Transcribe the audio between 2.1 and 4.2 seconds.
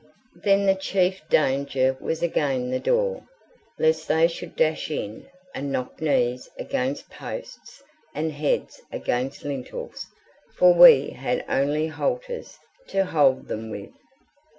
again the door, lest